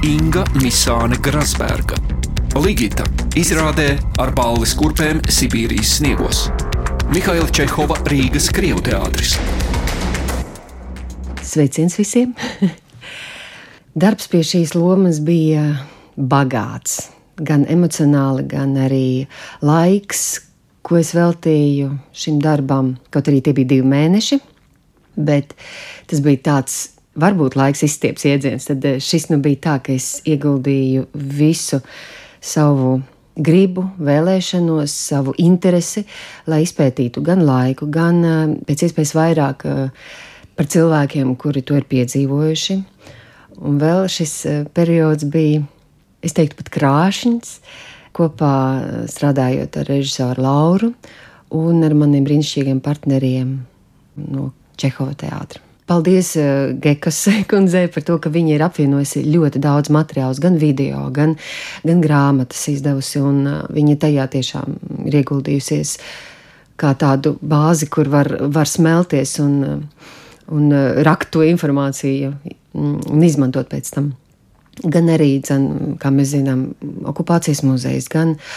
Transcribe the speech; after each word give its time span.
Inga 0.00 0.46
Misāne 0.56 1.18
Grasberga. 1.20 1.98
Ligita 2.56 3.04
izrādē 3.36 3.98
ar 4.16 4.30
balvas 4.32 4.70
kurpēm 4.72 5.18
Sibīrijas 5.28 5.98
sniegos. 5.98 6.38
Mihaila 7.12 7.50
Čehova 7.52 7.98
Rīgas 8.08 8.46
Krievu 8.48 8.80
teātris. 8.86 9.34
Sveiciens 11.44 11.98
visiem! 12.00 12.32
Darbs 14.00 14.30
pie 14.32 14.40
šīs 14.40 14.72
lomas 14.72 15.18
bija 15.20 15.66
bagāts. 16.16 17.10
Gan 17.36 17.66
emocionāli, 17.68 18.46
gan 18.48 18.72
arī 18.80 19.26
laiks, 19.60 20.46
ko 20.80 20.96
es 21.02 21.12
veltīju 21.12 21.90
šim 22.16 22.40
darbam. 22.40 22.94
Kaut 23.12 23.28
arī 23.28 23.42
tie 23.44 23.52
bija 23.52 23.74
divi 23.74 23.92
mēneši, 23.92 24.40
bet 25.28 25.52
tas 26.08 26.24
bija 26.24 26.46
tāds 26.48 26.80
varbūt 27.18 27.56
laiks 27.58 27.84
izstieps 27.86 28.26
iedziens, 28.28 28.68
tad 28.70 28.84
eh, 28.86 28.98
šis 29.02 29.30
nu 29.32 29.40
bija 29.42 29.62
tā, 29.66 29.78
ka 29.84 29.94
es 29.94 30.20
ieguldīju 30.28 31.08
visu 31.14 31.80
savu 32.40 33.00
gribu, 33.40 33.86
vēlēšanos, 33.98 34.94
savu 35.10 35.34
interesi, 35.40 36.04
lai 36.50 36.62
izpētītu 36.64 37.22
gan 37.24 37.44
laiku, 37.46 37.88
gan 37.90 38.22
eh, 38.24 38.42
pēc 38.68 38.86
iespējas 38.88 39.14
vairāk 39.18 39.66
eh, 39.68 40.10
par 40.56 40.70
cilvēkiem, 40.70 41.34
kuri 41.40 41.64
to 41.66 41.78
ir 41.78 41.88
piedzīvojuši. 41.90 42.80
Un 43.60 43.80
vēl 43.80 44.06
šis 44.08 44.34
periods 44.72 45.26
bija, 45.28 45.60
es 46.24 46.36
teiktu, 46.36 46.56
pat 46.62 46.70
krāšņs, 46.72 47.56
kopā 48.16 48.54
strādājot 49.10 49.80
ar 49.80 49.90
režisoru 49.90 50.44
Lauru 50.44 50.92
un 51.60 51.84
ar 51.84 51.96
maniem 51.96 52.24
brīnišķīgiem 52.26 52.80
partneriem 52.84 53.56
no 54.30 54.50
Čehova 54.80 55.16
teātra. 55.20 55.69
Paldies 55.90 56.36
uh, 56.38 56.70
Gekas 56.78 57.24
kundzei 57.50 57.88
par 57.90 58.04
to, 58.06 58.18
ka 58.22 58.30
viņa 58.30 58.54
ir 58.54 58.62
apvienojusi 58.62 59.24
ļoti 59.26 59.62
daudz 59.62 59.90
materiālus, 59.90 60.38
gan 60.42 60.58
video, 60.60 61.08
gan, 61.14 61.34
gan 61.82 62.02
grāmatas 62.04 62.62
izdevusi, 62.70 63.18
un 63.18 63.40
uh, 63.50 63.64
viņa 63.74 63.96
tajā 64.04 64.26
tiešām 64.36 64.76
ir 65.10 65.20
ieguldījusies 65.22 65.96
kā 66.80 66.94
tādu 66.96 67.34
bāzi, 67.42 67.90
kur 67.90 68.08
var, 68.12 68.30
var 68.54 68.70
smelties 68.70 69.34
un, 69.42 69.56
uh, 69.66 70.12
un 70.54 70.70
rakt 71.06 71.32
to 71.34 71.42
informāciju 71.46 72.36
mm, 72.36 72.94
un 73.10 73.26
izmantot 73.26 73.66
pēc 73.72 73.90
tam. 73.96 74.12
Gan 74.80 75.10
arī, 75.12 75.34
dzen, 75.42 75.98
kā 76.00 76.14
mēs 76.14 76.36
zinām, 76.36 76.68
okupācijas 77.10 77.64
muzejs, 77.66 78.06
gan 78.14 78.36
uh, 78.38 78.54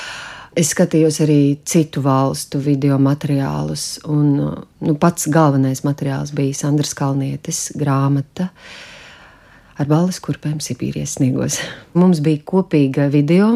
Es 0.54 0.70
skatījos 0.70 1.18
arī 1.24 1.58
citu 1.66 2.04
valstu 2.06 2.60
video 2.62 3.00
materiālus, 3.02 3.98
un 4.06 4.36
nu, 4.38 4.94
pats 5.02 5.26
galvenais 5.34 5.82
materiāls 5.82 6.30
bija 6.38 6.60
Sandras 6.60 6.94
Kalnietes 6.94 7.72
grāmata 7.74 8.52
ar 9.82 9.90
balvas 9.90 10.20
kurpēm 10.22 10.60
Sibīrijas 10.62 11.16
sniegos. 11.18 11.58
Mums 12.00 12.22
bija 12.22 12.44
kopīga 12.46 13.08
video, 13.10 13.56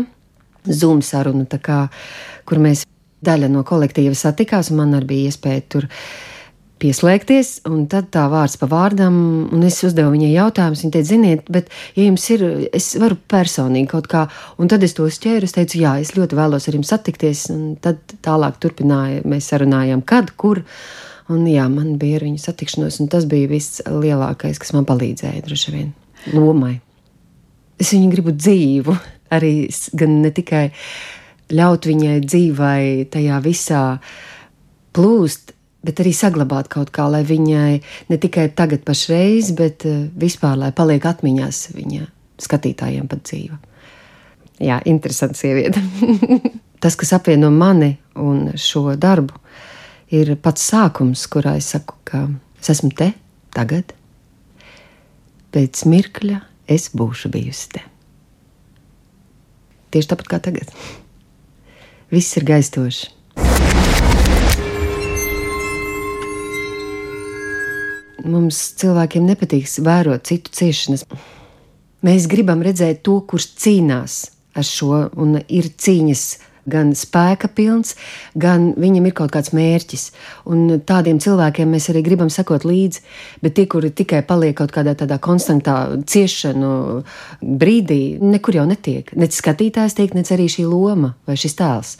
Zoom 0.66 1.04
saruna, 1.06 1.46
kā, 1.46 1.84
kur 2.50 2.64
mēs 2.66 2.88
daļa 3.22 3.52
no 3.54 3.62
kolektīva 3.68 4.18
satikās, 4.18 4.72
un 4.74 4.82
man 4.82 4.98
arī 4.98 5.12
bija 5.12 5.30
iespēja 5.30 5.68
tur 5.70 5.88
pieslēgties, 6.82 7.52
un 7.70 7.86
tad 7.92 8.10
tā 8.14 8.28
vārds 8.32 8.58
pa 8.62 8.70
vārdam, 8.72 9.18
un 9.54 9.66
es 9.66 9.80
uzdevu 9.86 10.14
viņai 10.14 10.30
jautājumus. 10.34 10.84
Viņa 10.84 10.94
teica, 10.96 11.10
ziniet, 11.10 11.50
bet, 11.54 11.72
ja 11.98 12.06
jums 12.08 12.28
ir, 12.34 12.46
es 12.76 12.92
varu 13.02 13.18
personīgi 13.30 13.90
kaut 13.92 14.10
kā, 14.12 14.26
un 14.62 14.72
tad 14.72 14.86
es 14.86 14.96
to 14.98 15.08
uzķēru, 15.10 15.48
es 15.48 15.56
teicu, 15.58 15.82
jā, 15.84 15.98
es 16.04 16.14
ļoti 16.18 16.38
vēlos 16.38 16.70
ar 16.70 16.80
jums 16.80 16.94
satikties, 16.94 17.48
un 17.54 17.76
tad 17.84 18.02
tālāk 18.26 18.62
turpināja, 18.64 19.26
mēs 19.28 19.50
sarunājām, 19.54 20.06
kad, 20.08 20.32
kur, 20.40 20.64
un 21.34 21.46
jā, 21.50 21.68
man 21.72 21.96
bija 22.02 22.22
ar 22.22 22.28
viņu 22.30 22.42
satikšanos, 22.46 23.02
un 23.04 23.12
tas 23.14 23.28
bija 23.30 23.52
viss 23.52 23.84
lielākais, 23.88 24.62
kas 24.62 24.74
man 24.78 24.88
palīdzēja 24.90 25.46
droši 25.48 25.76
vien 25.76 25.94
lomai. 26.34 26.78
Es 27.78 27.94
viņu 27.94 28.10
gribu 28.14 28.34
dzīvu, 28.34 28.96
arī 29.34 29.54
gan 29.98 30.22
ne 30.24 30.32
tikai 30.34 30.70
ļaut 31.54 31.88
viņai 31.88 32.18
dzīvai 32.26 32.82
tajā 33.12 33.38
visā 33.44 33.84
plūst, 34.98 35.54
bet 35.86 36.02
arī 36.02 36.14
saglabāt 36.16 36.70
kaut 36.72 36.92
kā, 36.96 37.08
lai 37.12 37.24
viņai 37.28 37.80
ne 38.10 38.20
tikai 38.22 38.50
tagad, 38.58 38.84
pašreiz, 38.88 39.54
bet 39.58 39.86
eh, 39.88 40.06
vispār, 40.18 40.58
lai 40.60 40.72
paliek 40.76 41.06
atmiņās 41.06 41.68
viņa 41.78 42.08
skatītājiem 42.42 43.10
pat 43.10 43.26
dzīva. 43.28 43.58
Jā, 44.64 44.80
interesants 44.90 45.44
sieviete. 45.44 45.82
Tas, 46.82 46.98
kas 46.98 47.14
apvieno 47.18 47.50
mani 47.54 47.96
un 48.22 48.52
šo 48.58 48.92
darbu, 49.02 49.38
ir 50.14 50.36
pats 50.42 50.66
sākums, 50.72 51.26
kurā 51.32 51.56
es 51.58 51.72
saku, 51.74 51.98
ka 52.06 52.28
es 52.62 52.70
esmu 52.76 52.92
te, 52.98 53.12
tagad. 53.56 53.96
Pēc 55.54 55.84
mirkļa 55.90 56.42
es 56.70 56.90
būšu 56.94 57.32
bijusi 57.34 57.74
te. 57.78 57.84
Tieši 59.94 60.12
tāpat 60.14 60.34
kā 60.34 60.42
tagad. 60.50 60.74
Viss 62.14 62.38
ir 62.38 62.46
gaistoši. 62.48 63.97
Mums 68.32 68.60
cilvēkiem 68.82 69.28
nepatīk 69.28 69.70
vērot 69.84 70.28
citu 70.28 70.54
ciešanas. 70.54 71.06
Mēs 72.06 72.28
gribam 72.30 72.62
redzēt 72.66 73.02
to, 73.08 73.20
kurš 73.28 73.52
cīnās 73.64 74.20
ar 74.58 74.66
šo, 74.68 75.08
un 75.18 75.40
ir 75.48 75.72
cīņas 75.74 76.28
gan 76.68 76.92
spēka 76.98 77.50
pilns, 77.56 77.96
gan 78.36 78.72
viņam 78.80 79.08
ir 79.08 79.16
kaut 79.16 79.32
kāds 79.34 79.54
mērķis. 79.56 80.10
Un 80.52 80.82
tādiem 80.88 81.22
cilvēkiem 81.24 81.72
mēs 81.72 81.90
arī 81.94 82.04
gribam 82.06 82.32
sekot 82.34 82.68
līdzi. 82.68 83.04
Bet 83.44 83.56
tie, 83.58 83.68
kuri 83.72 83.94
tikai 83.96 84.22
paliek 84.28 84.58
kaut 84.60 84.74
kādā 84.76 84.94
tādā 85.00 85.20
konstantā 85.24 85.78
ciešanu 86.04 86.72
brīdī, 87.42 88.18
nekur 88.20 88.60
jau 88.60 88.68
netiek. 88.70 89.14
Nec 89.16 89.36
skatītājs 89.38 89.98
tiek, 89.98 90.16
nec 90.18 90.32
arī 90.36 90.50
šī 90.52 90.68
loma 90.68 91.16
vai 91.28 91.38
šis 91.40 91.58
tēls. 91.58 91.96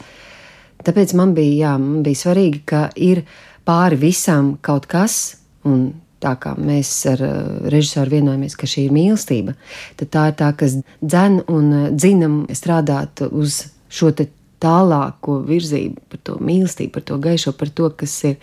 Tāpēc 0.84 1.14
man 1.18 1.32
bija, 1.34 1.54
jā, 1.64 1.72
man 1.80 2.04
bija 2.06 2.20
svarīgi, 2.20 2.62
ka 2.68 2.86
ir 2.94 3.24
pāri 3.66 3.98
visam 3.98 4.54
kaut 4.62 4.86
kas, 4.90 5.38
un 5.66 5.90
tā 6.22 6.34
kā 6.40 6.54
mēs 6.58 6.90
ar 7.12 7.22
eh, 7.24 7.36
režisoru 7.72 8.16
vienojamies, 8.16 8.56
ka 8.58 8.68
šī 8.70 8.88
ir 8.88 8.96
mīlestība, 8.96 9.54
tad 10.00 10.12
tā 10.14 10.26
ir 10.30 10.36
tā, 10.40 10.50
kas 10.58 10.78
dzen 11.00 11.40
un 11.46 11.70
eh, 11.72 11.86
dzinam 11.94 12.42
strādāt 12.54 13.24
uz 13.30 13.64
šo 13.88 14.12
tālāko 14.58 15.38
virzību, 15.46 16.04
par 16.10 16.20
to 16.26 16.36
mīlestību, 16.42 16.92
par 16.96 17.06
to 17.06 17.18
gaišo, 17.22 17.54
par 17.56 17.70
to, 17.70 17.90
kas 17.94 18.18
ir. 18.26 18.38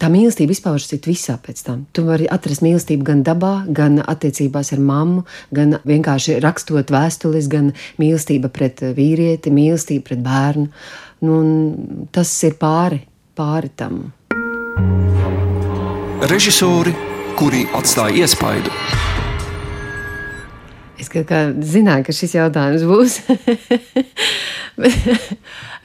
Tā 0.00 0.08
mīlestība 0.08 0.54
izpaužas 0.54 0.94
visā 1.04 1.34
pēc 1.44 1.58
tam. 1.66 1.82
Tu 1.92 2.00
vari 2.06 2.24
atrast 2.32 2.62
mīlestību 2.64 3.04
gan 3.04 3.18
dabā, 3.20 3.66
gan 3.68 3.98
attiecībās 4.00 4.72
ar 4.72 4.80
mammu, 4.80 5.26
gan 5.52 5.76
vienkārši 5.84 6.38
rakstot 6.40 6.88
vēstules, 6.94 7.50
gan 7.52 7.74
mīlestība 8.00 8.48
pret 8.48 8.80
vīrieti, 8.96 9.52
mīlestība 9.52 10.06
pret 10.08 10.22
bērnu. 10.24 10.70
Nu, 11.28 11.36
tas 12.16 12.32
ir 12.48 12.56
pāri, 12.62 13.02
pāri 13.36 13.74
tam 13.76 14.06
režisori, 16.28 16.92
kuri 17.38 17.62
atstāja 17.72 18.26
iespaidu. 18.26 18.68
Es 21.00 21.08
kā 21.08 21.22
zināju, 21.64 22.04
ka 22.04 22.12
šis 22.12 22.34
jautājums 22.36 22.82
būs. 22.84 23.14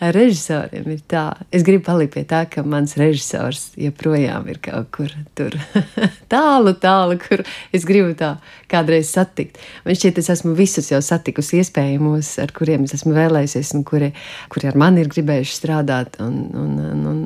Ar 0.03 0.11
režisoriem 0.17 0.89
ir 0.91 0.99
tā, 1.07 1.21
es 1.55 1.63
gribu 1.63 1.85
palikt 1.87 2.17
pie 2.17 2.25
tā, 2.27 2.41
ka 2.51 2.65
mans 2.67 2.97
režisors 2.99 3.69
joprojām 3.79 4.49
ir 4.51 4.59
kaut 4.65 4.89
kur 4.97 5.13
tur 5.39 5.55
tālu, 6.33 6.75
tālu, 6.83 7.15
kur 7.21 7.45
es 7.71 7.87
gribu 7.87 8.11
tā 8.19 8.33
kādreiz 8.71 9.13
satikt. 9.15 9.61
Man 9.87 9.95
šķiet, 9.95 10.19
es 10.19 10.33
esmu 10.35 10.51
visus 10.59 10.91
jau 10.91 10.99
satikusi 10.99 11.61
iespējamos, 11.63 12.33
ar 12.43 12.51
kuriem 12.57 12.83
es 12.89 12.97
esmu 12.99 13.15
vēlējusies, 13.15 13.71
un 13.79 13.87
kuri, 13.87 14.11
kuri 14.51 14.73
ar 14.73 14.83
mani 14.83 15.05
ir 15.05 15.13
gribējuši 15.15 15.57
strādāt. 15.61 16.19
Un, 16.27 16.43
un, 16.59 16.77
un, 16.91 17.09
un 17.13 17.25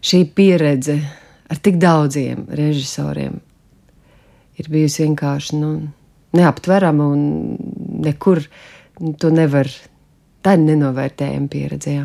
šī 0.00 0.24
pieredze 0.32 0.96
ar 1.50 1.60
tik 1.62 1.78
daudziem 1.82 2.46
režisoriem 2.50 3.40
ir 4.56 4.70
bijusi 4.72 5.04
vienkārši 5.04 5.60
nu, 5.60 5.72
neaptverama 6.36 7.06
un 7.12 7.24
nekur 8.04 8.44
to 9.20 9.32
nevar. 9.34 9.70
Tā 10.46 10.54
ir 10.54 10.62
nenovērtējama 10.62 11.48
pieredze. 11.50 11.92
Jā. 11.96 12.04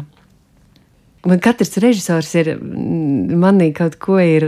Man 1.30 1.38
katrs 1.38 1.76
režisors 1.78 2.32
ir 2.40 2.56
manī 2.58 3.68
kaut 3.78 4.00
ko 4.02 4.16
ir 4.18 4.46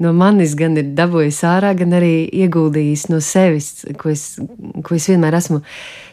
no 0.00 0.14
manis, 0.16 0.54
gan 0.56 0.78
ir 0.80 0.94
dabūjis 0.96 1.42
ārā, 1.44 1.74
gan 1.76 1.92
arī 1.98 2.24
ieguldījis 2.32 3.10
no 3.12 3.18
sevis, 3.20 3.84
ko 4.00 4.08
es, 4.14 4.38
ko 4.80 4.96
es 4.96 5.10
vienmēr 5.12 5.36
esmu 5.36 5.60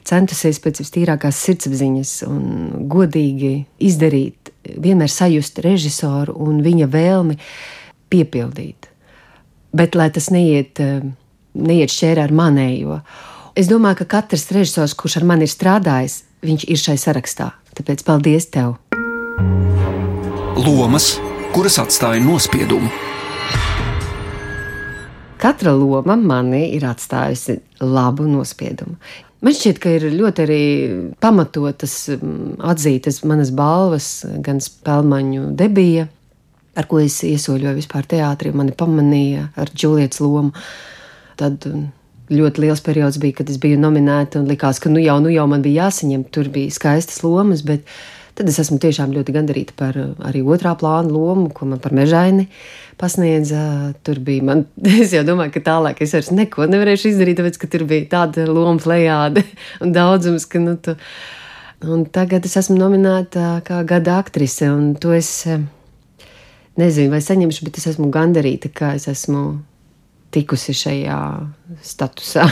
centusies 0.07 0.59
pēc 0.59 0.81
vistīrākās 0.83 1.39
sirdsapziņas 1.45 2.15
un 2.27 2.43
godīgi 2.91 3.53
izdarīt, 3.87 4.51
vienmēr 4.75 5.13
sajust 5.13 5.63
režisoru 5.63 6.35
un 6.43 6.59
viņa 6.65 6.91
vēlmi 6.91 7.39
piepildīt. 8.11 8.89
Bet 9.73 9.95
lai 9.95 10.09
tas 10.11 10.29
neiet, 10.29 10.79
eh, 10.79 11.01
neiet 11.55 11.93
šķērā 11.93 12.27
ar 12.27 12.35
manējo. 12.35 13.01
Es 13.55 13.67
domāju, 13.67 14.03
ka 14.03 14.05
katrs 14.19 14.51
režisors, 14.51 14.95
kurš 14.95 15.17
ar 15.21 15.23
mani 15.23 15.47
ir 15.47 15.51
strādājis, 15.51 16.23
viņš 16.43 16.67
ir 16.69 16.77
šai 16.77 16.97
sarakstā. 16.99 17.51
Tāpēc 17.75 18.03
paldies 18.03 18.51
tev! 18.51 18.75
Lomas, 20.61 21.17
kuras 21.53 21.79
atstāja 21.79 22.21
nospiedumu. 22.23 22.91
katra 25.41 25.73
loma 25.73 26.15
manī 26.19 26.67
ir 26.75 26.85
atstājusi 26.85 27.59
labu 27.81 28.27
nospiedumu. 28.29 28.97
Man 29.41 29.55
šķiet, 29.57 29.79
ka 29.81 29.93
ir 29.97 30.03
ļoti 30.13 30.43
arī 30.43 30.63
pamatotas 31.23 31.95
mm, 32.13 32.59
atzītas 32.71 33.23
manas 33.25 33.49
balvas, 33.57 34.09
gan 34.45 34.61
spēļmaņu 34.61 35.47
debija, 35.57 36.05
ar 36.77 36.87
ko 36.87 37.01
es 37.03 37.19
iesoļoju 37.27 37.75
vispār 37.77 38.07
teātrī, 38.13 38.53
mani 38.55 38.75
pamanīja 38.77 39.49
ar 39.59 39.71
Džulietas 39.73 40.21
lomu. 40.23 40.53
Tad 41.39 41.65
mm, 41.67 41.89
ļoti 42.31 42.63
liels 42.63 42.83
periods 42.85 43.19
bija, 43.21 43.41
kad 43.41 43.51
es 43.51 43.59
biju 43.61 43.79
nominēta 43.81 44.39
un 44.39 44.47
likās, 44.49 44.79
ka 44.79 44.91
nu 44.91 45.01
jau, 45.03 45.19
nu 45.23 45.31
jau 45.33 45.47
man 45.51 45.63
bija 45.65 45.87
jāsaņem, 45.87 46.25
tur 46.31 46.51
bija 46.53 46.71
skaistas 46.73 47.23
lomas, 47.25 47.65
bet 47.67 47.87
tad 48.37 48.47
es 48.47 48.61
esmu 48.63 48.79
tiešām 48.81 49.11
ļoti 49.11 49.35
gandarīta 49.35 49.75
par 49.77 49.97
arī 50.29 50.43
otrā 50.47 50.71
plāna 50.79 51.11
lomu, 51.11 51.49
ko 51.53 51.67
man 51.67 51.81
par 51.83 51.95
mežaini 51.95 52.47
pasniedza. 53.01 53.91
Tur 54.07 54.21
bija 54.23 54.47
man, 54.47 54.63
es 55.01 55.11
jau 55.15 55.25
domāju, 55.27 55.57
ka 55.57 55.65
tālāk 55.67 56.01
es 56.05 56.15
vairs 56.15 56.31
neko 56.35 56.69
nevarēšu 56.71 57.11
izdarīt, 57.11 57.41
tāpēc, 57.41 57.59
ka 57.59 57.71
tur 57.73 57.85
bija 57.89 58.07
tāda 58.15 58.47
loma 58.47 58.79
plējāde 58.81 59.43
un 59.83 59.93
daudzums, 59.95 60.47
ka, 60.47 60.63
nu, 60.63 60.79
tu. 60.79 60.95
Un 61.81 62.03
tagad 62.13 62.45
es 62.45 62.53
esmu 62.59 62.75
nominēta 62.77 63.55
kā 63.65 63.79
gada 63.89 64.19
aktrise, 64.21 64.67
un 64.69 64.91
to 65.01 65.15
es 65.17 65.31
nezinu, 66.79 67.11
vai 67.13 67.21
saņemšu, 67.23 67.65
bet 67.67 67.79
es 67.81 67.89
esmu 67.93 68.09
gandarīta, 68.13 68.71
ka 68.73 68.93
es 68.97 69.07
esmu 69.11 69.61
tikusi 70.31 70.75
šajā 70.77 71.19
statusā. 71.83 72.47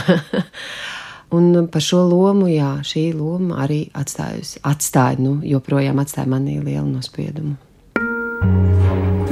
Un 1.36 1.68
par 1.70 1.84
šo 1.84 2.02
lomu, 2.10 2.48
jā, 2.50 2.80
šī 2.82 3.12
loma 3.14 3.60
arī 3.62 3.84
atstājusi, 3.94 4.58
atstāja, 4.66 5.20
nu, 5.22 5.36
joprojām 5.46 6.00
atstāja 6.02 6.26
manī 6.30 6.58
lielu 6.58 6.88
nospiedumu. 6.90 7.54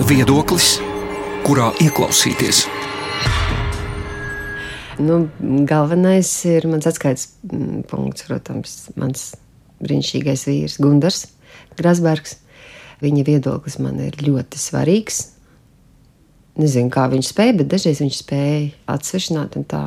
Viedoklis 0.08 0.76
kurā 1.42 1.72
ieklausīties. 1.82 2.62
Nu, 4.98 5.24
galvenais 5.66 6.30
ir 6.50 6.66
mans 6.70 6.86
atskaites 6.90 7.28
mm, 7.46 7.82
punkts, 7.90 8.26
protams, 8.26 8.78
mans 8.98 9.32
brīnišķīgais 9.82 10.46
vīrs 10.48 10.78
Gunārs 10.82 11.26
Grasbergs. 11.78 12.38
Viņa 13.02 13.24
viedoklis 13.26 13.78
man 13.82 14.00
ir 14.02 14.16
ļoti 14.24 14.58
svarīgs. 14.58 15.20
Nezinu, 16.58 16.90
kā 16.90 17.06
viņš 17.10 17.30
spēja, 17.30 17.54
bet 17.60 17.68
dažreiz 17.70 18.00
viņš 18.02 18.16
spēja 18.24 18.62
atsvešināt 18.90 19.54
un 19.60 19.66
tā. 19.70 19.84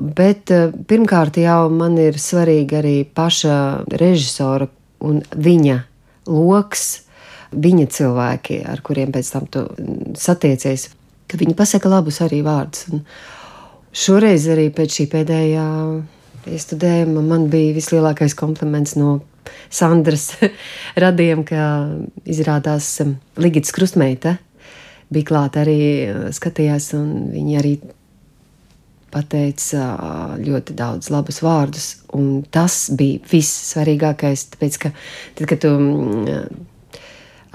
Bet 0.00 0.52
eh, 0.54 0.70
pirmkārt 0.88 1.36
jau 1.42 1.66
man 1.74 1.98
ir 2.00 2.16
svarīgi 2.20 2.78
arī 2.78 2.96
paša 3.04 3.56
režisora 4.00 4.70
un 5.04 5.20
viņa 5.36 5.76
loks 6.30 6.86
viņa 7.50 7.86
cilvēki, 7.90 8.60
ar 8.70 8.80
kuriem 8.86 9.12
pēc 9.12 9.32
tam 9.34 9.48
tu 9.50 9.64
satiecies, 10.18 10.88
ka 11.28 11.40
viņi 11.40 11.56
pasaka 11.58 11.90
labus 11.90 12.20
arī 12.24 12.40
vārdus. 12.46 12.86
Un 12.94 13.04
šoreiz 13.90 14.46
arī 14.52 14.68
pēc 14.74 15.00
šī 15.00 15.08
pēdējā 15.10 15.66
iestudējuma 16.48 17.22
man 17.24 17.48
bija 17.52 17.74
vislielākais 17.76 18.36
kompliments 18.38 18.96
no 18.98 19.18
Sandras 19.70 20.30
radiem, 21.04 21.44
ka 21.46 21.88
izrādās 22.28 22.92
um, 23.04 23.16
Ligits 23.40 23.74
Krustmeita 23.74 24.36
bija 25.10 25.30
klāta 25.32 25.64
arī 25.64 25.80
uh, 26.06 26.28
skatījās, 26.34 26.92
un 26.98 27.30
viņi 27.34 27.58
arī 27.60 27.74
pateica 29.10 29.86
uh, 29.94 30.34
ļoti 30.38 30.76
daudz 30.78 31.10
labus 31.10 31.40
vārdus, 31.42 31.88
un 32.14 32.44
tas 32.52 32.84
bija 32.96 33.22
viss 33.30 33.72
svarīgākais, 33.72 34.50
tāpēc, 34.54 34.78
ka 34.84 34.92
tad, 34.94 35.48
kad 35.50 35.64
tu 35.64 35.72
mm, 35.74 36.68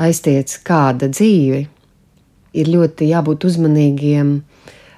aiztiec 0.04 0.58
kāda 0.68 1.10
dzīve, 1.14 1.64
ir 2.56 2.72
ļoti 2.72 3.10
jābūt 3.12 3.48
uzmanīgiem, 3.50 4.36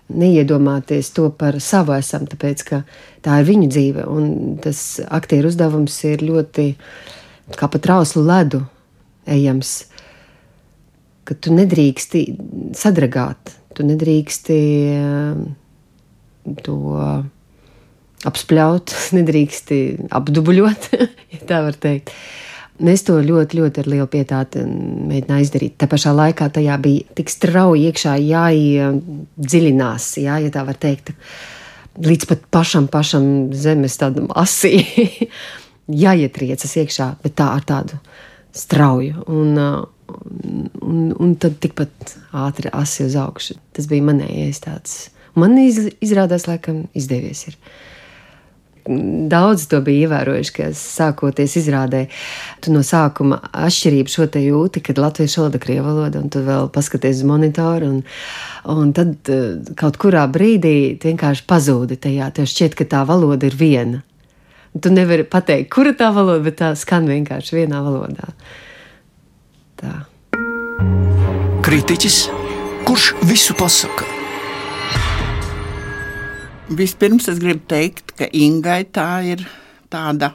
neiedomāties 0.07 1.11
to 1.15 1.27
par 1.35 1.59
savu 1.63 1.95
esam, 1.97 2.27
tāpēc 2.29 2.63
ka 2.67 2.81
tā 3.25 3.41
ir 3.41 3.47
viņu 3.49 3.69
dzīve, 3.71 4.07
un 4.07 4.57
tas 4.63 5.01
aktieru 5.03 5.51
uzdevums 5.51 5.97
ir 6.07 6.23
ļoti 6.25 6.67
kā 7.57 7.69
pa 7.71 7.79
trauslu 7.83 8.23
ledu 8.27 8.63
ejams, 9.27 9.85
ka 11.27 11.35
tu 11.35 11.51
nedrīksti 11.55 12.23
sadragāt, 12.77 13.55
tu 13.75 13.83
nedrīksti 13.87 14.59
to 16.63 16.77
apspļaut, 18.27 18.95
nedrīksti 19.19 19.79
apdubuļot, 20.15 20.91
ja 21.35 21.41
tā 21.47 21.63
var 21.67 21.79
teikt. 21.79 22.13
Es 22.77 23.01
to 23.07 23.15
ļoti, 23.17 23.57
ļoti 23.57 23.81
ar 23.81 23.87
lielu 23.89 24.07
pietātu 24.11 24.61
mēģināju 24.67 25.45
izdarīt. 25.47 25.77
Tā 25.81 25.87
pašā 25.89 26.11
laikā 26.13 26.49
tajā 26.53 26.75
bija 26.81 27.17
tik 27.17 27.31
strauji 27.33 27.87
iekšā 27.89 28.13
jāiedziļinās, 28.21 30.09
jā, 30.21 30.37
ja 30.45 30.51
tā 30.53 30.61
var 30.67 30.77
teikt, 30.77 31.09
līdz 32.05 32.27
pat 32.29 32.45
pašam, 32.53 32.85
pašam 32.93 33.49
zemes 33.57 33.97
tādam 33.97 34.29
asī, 34.37 34.83
jāietriecas 36.05 36.77
iekšā, 36.83 37.11
bet 37.23 37.37
tā 37.41 37.49
ar 37.55 37.65
tādu 37.65 37.97
strauju. 38.53 39.25
Un, 39.33 39.57
un, 39.57 41.03
un 41.17 41.35
tad 41.41 41.57
tikpat 41.63 42.17
ātri 42.45 42.69
asi 42.77 43.07
uz 43.07 43.17
augšu. 43.17 43.57
Tas 43.73 43.89
bija 43.89 44.05
manējais 44.05 44.61
tāds. 44.67 44.97
Man 45.37 45.57
izrādās, 45.57 46.45
laikam, 46.49 46.85
izdevies. 46.97 47.47
Ir 47.49 47.57
daudz 49.29 49.67
to 49.71 49.79
bija 49.85 50.07
ievērojuši, 50.07 50.53
ka 50.55 50.69
sākoties 50.75 51.57
izrādē, 51.59 52.05
tu 52.63 52.73
no 52.73 52.83
sākuma 52.85 53.39
atšķirību 53.51 54.13
šo 54.13 54.27
te 54.31 54.41
jūti, 54.43 54.83
kad 54.85 55.01
latviešu 55.01 55.43
valoda, 55.43 55.61
krievu 55.61 55.87
valoda, 55.87 56.21
un 56.23 56.31
tu 56.33 56.43
vēl 56.45 56.69
paskaties 56.73 57.21
uz 57.21 57.27
monitoru, 57.27 57.91
un, 57.91 58.01
un 58.73 58.93
tad 58.95 59.31
eh, 59.33 59.71
kaut 59.79 59.99
kurā 60.01 60.25
brīdī 60.31 60.97
vienkārši 61.03 61.47
pazūdi 61.49 61.99
tajā, 62.07 62.31
tev 62.35 62.49
šķiet, 62.49 62.77
ka 62.79 62.87
tā 62.95 63.03
valoda 63.07 63.49
ir 63.49 63.57
viena. 63.59 64.03
Tu 64.77 64.91
nevari 64.93 65.25
pateikt, 65.25 65.71
kura 65.73 65.95
tā 65.97 66.11
valoda, 66.13 66.43
bet 66.45 66.59
tā 66.59 66.73
skan 66.77 67.07
vienkārši 67.09 67.61
vienā 67.63 67.81
valodā. 67.85 68.29
Tā. 69.77 69.95
Kritiķis, 71.65 72.21
kurš 72.87 73.11
visu 73.27 73.57
pasaka? 73.57 74.16
Vispirms 76.67 77.29
es 77.31 77.37
gribu 77.39 77.63
teikt, 77.71 78.11
ka 78.19 78.27
Ingai 78.35 78.81
tā 78.91 79.07
ir 79.23 79.43
tāda 79.87 80.33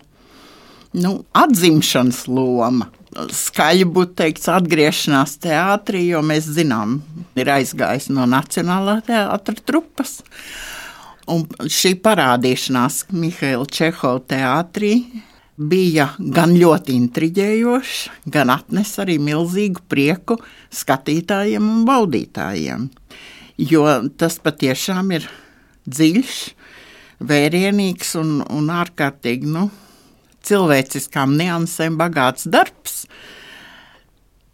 nu, 0.96 1.19
atzimšanas 1.37 2.23
loma. 2.32 2.87
Skaļi 3.12 3.84
būtu 3.93 4.17
teikts, 4.17 4.49
atgriešanās 4.49 5.37
teātrī, 5.44 6.06
jo 6.14 6.23
mēs 6.25 6.49
zinām, 6.56 7.02
ir 7.37 7.50
aizgājis 7.52 8.08
no 8.17 8.25
Nacionālā 8.25 9.02
teātra 9.05 9.61
trupas. 9.61 10.23
Un 11.29 11.44
šī 11.69 11.99
parādīšanās 12.00 13.02
Mihaila 13.12 13.69
Čehova 13.69 14.25
teātrī 14.32 14.94
bija 15.60 16.08
gan 16.17 16.56
ļoti 16.56 16.96
intriģējoša, 16.96 18.17
gan 18.32 18.56
atnes 18.56 18.96
arī 19.05 19.19
milzīgu 19.20 19.84
prieku 19.84 20.41
skatītājiem 20.72 21.69
un 21.77 21.86
baudītājiem. 21.93 22.89
Jo 23.60 23.84
tas 24.17 24.41
patiešām 24.41 25.12
ir 25.20 25.29
dziļš, 25.89 26.36
vērienīgs 27.22 28.17
un, 28.20 28.41
un 28.51 28.70
ārkārtīgi 28.72 29.51
nu, 29.51 29.69
cilvēciskām 30.46 31.36
niansēm 31.39 31.98
bagāts 32.01 32.48
darbs. 32.51 33.05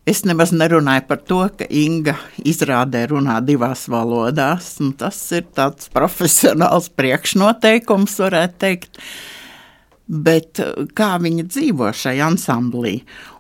Es 0.08 0.23
nemaz 0.25 0.54
nerunāju 0.56 1.04
par 1.08 1.20
to, 1.28 1.42
ka 1.52 1.66
Inga 1.68 2.14
izrādē 2.49 3.04
runā 3.11 3.42
divās 3.44 3.85
valodās. 3.92 4.78
Tas 4.97 5.18
ir 5.37 5.44
tāds 5.56 5.90
profesionāls 5.92 6.88
priekšnoteikums, 6.97 8.16
varētu 8.25 8.61
teikt. 8.64 9.02
Bet 10.08 10.56
kā 10.97 11.11
viņa 11.20 11.44
dzīvo 11.50 11.90
šajā 11.92 12.30
ansamblī? 12.32 12.94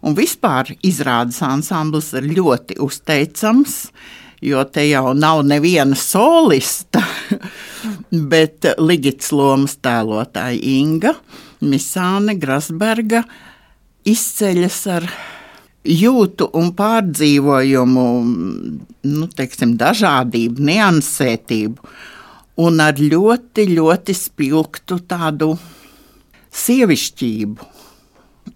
Un 0.04 0.16
vispār 0.18 0.74
izrādes 0.84 1.40
ansamblis 1.46 2.12
ir 2.20 2.28
ļoti 2.36 2.76
uzteicams. 2.84 3.86
Uh, 3.88 4.27
jo 4.44 4.64
te 4.70 4.84
jau 4.88 5.12
nav 5.14 5.42
neviena 5.46 5.96
solista, 5.98 7.02
bet 8.32 8.66
Ligits 8.78 9.32
lomas 9.34 9.78
tēlotāja 9.82 10.60
Inga 10.78 11.14
Misāne 11.64 12.36
Grasberga 12.38 13.24
izceļas 14.06 14.78
ar 14.94 15.08
jūtu 15.88 16.48
un 16.58 16.70
pārdzīvojumu, 16.76 18.04
nu, 19.08 19.26
teiksim, 19.34 19.74
dažādību, 19.80 20.62
niansētību 20.68 21.90
un 22.62 22.82
ar 22.82 22.98
ļoti, 22.98 23.68
ļoti 23.74 24.14
spilgtu 24.16 25.00
tādu 25.08 25.52
sievišķību. 26.58 27.68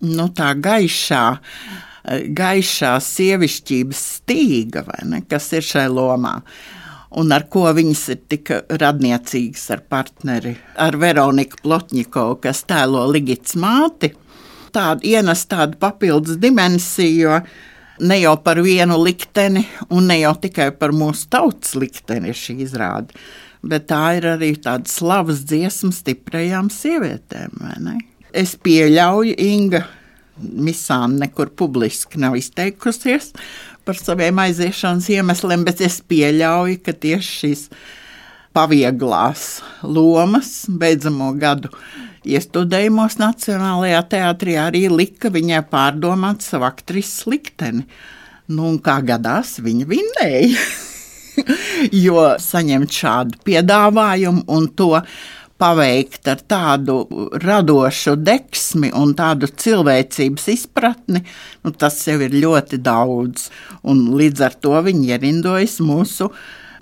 Nu, 0.02 0.28
tā 0.34 0.52
gaišā, 0.58 1.24
gaišā 2.04 2.92
sievišķības 3.02 4.04
stīga, 4.18 4.84
ne, 5.08 5.22
kas 5.28 5.50
ir 5.56 5.66
šai 5.66 5.88
lomā. 5.92 6.38
Un 7.20 7.32
ar 7.34 7.44
ko 7.52 7.66
viņas 7.76 8.02
ir 8.14 8.20
tik 8.32 8.50
radniecīgas 8.80 9.66
ar 9.74 9.82
partneri, 9.92 10.54
ar 10.80 10.96
Veroniku 10.96 11.60
Plotņikovu, 11.60 12.38
kas 12.46 12.64
tēlo 12.64 13.04
Ligits 13.12 13.52
māti. 13.60 14.14
Tāda 14.72 15.04
ienes 15.04 15.44
tādu 15.44 15.76
papildus 15.76 16.40
dimensiju, 16.40 17.26
jo 17.26 18.06
ne 18.08 18.16
jau 18.22 18.32
par 18.40 18.62
vienu 18.64 18.96
likteni, 19.04 19.66
un 19.92 20.08
ne 20.08 20.22
jau 20.22 20.32
tikai 20.40 20.70
par 20.72 20.96
mūsu 20.96 21.28
tautas 21.28 21.76
likteni 21.76 22.32
ir 22.32 22.38
šī 22.38 22.56
izrāde, 22.64 23.12
bet 23.60 23.90
tā 23.92 24.16
ir 24.16 24.30
arī 24.32 24.54
tāda 24.56 24.88
slavas 24.88 25.44
dziesma 25.44 25.92
stiprajām 25.92 26.72
sievietēm. 26.72 27.60
Es 28.32 28.56
pieļauju, 28.56 29.36
Inga 29.36 29.84
Misāna 30.40 31.26
nekur 31.26 31.52
publiski 31.56 32.20
nav 32.20 32.36
izteikusies 32.38 33.32
par 33.84 33.98
saviem 33.98 34.38
aiziešanas 34.38 35.08
iemesliem, 35.12 35.66
bet 35.66 35.82
es 35.84 35.98
pieļauju, 36.08 36.78
ka 36.86 36.94
tieši 36.94 37.34
šīs 37.40 37.66
pavieglās 38.56 39.60
lomas 39.82 40.52
beidzamo 40.68 41.32
gadu 41.40 41.72
iestudējumos 42.28 43.18
Nacionālajā 43.20 44.02
teātrī 44.14 44.56
arī 44.60 44.86
lika 44.92 45.32
viņai 45.34 45.64
pārdomāt 45.72 46.44
savu 46.46 46.68
aktrises 46.68 47.26
likteni. 47.26 47.84
Nu, 48.52 48.68
un 48.68 48.78
kā 48.82 48.98
gadās, 49.06 49.56
viņa 49.62 49.88
vinnēja. 49.88 50.64
jo 52.04 52.24
saņemt 52.40 52.92
šādu 52.92 53.40
piedāvājumu 53.46 54.44
un 54.52 54.68
to 54.76 54.92
paveikt 55.62 56.26
ar 56.32 56.40
tādu 56.50 56.96
radošu 57.42 58.16
deksmi 58.18 58.90
un 58.98 59.14
tādu 59.18 59.46
cilvēcības 59.46 60.48
izpratni, 60.56 61.22
nu, 61.62 61.72
tas 61.78 62.00
jau 62.08 62.18
ir 62.24 62.34
ļoti 62.34 62.80
daudz. 62.82 63.46
Un 63.86 64.08
līdz 64.18 64.44
ar 64.48 64.58
to 64.58 64.74
viņi 64.88 65.14
ierindojas 65.14 65.78
mūsu 65.84 66.32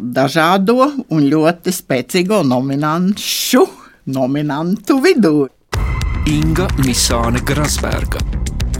dažādo 0.01 0.89
un 1.13 1.29
ļoti 1.29 1.75
spēcīgo 1.77 2.41
nominanšu 2.49 3.67
nominantu 4.11 5.01
vidū. 5.05 5.35
Inga 6.31 6.69
Misāne 6.85 7.43
Grasberga, 7.45 8.23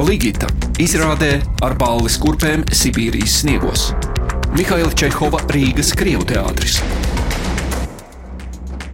Ligita 0.01 0.49
izrādē 0.81 1.35
ar 1.67 1.77
balvas 1.81 2.17
kurpēm 2.21 2.65
Sibīrijas 2.73 3.41
sniegos. 3.43 3.91
Mihaila 4.57 4.93
Čehova 4.97 5.45
Rīgas 5.53 5.93
Krievu 5.97 6.25
teātris. 6.33 6.81